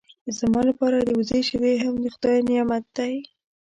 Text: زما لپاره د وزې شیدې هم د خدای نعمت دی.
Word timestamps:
زما 0.37 0.61
لپاره 0.69 0.97
د 1.01 1.09
وزې 1.19 1.39
شیدې 1.47 1.73
هم 1.83 1.93
د 2.03 2.05
خدای 2.15 2.37
نعمت 2.49 2.83
دی. 2.97 3.13